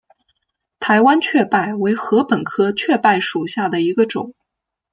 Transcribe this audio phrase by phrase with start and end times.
[0.79, 4.33] 台湾雀稗为禾本科雀稗属下的一个种。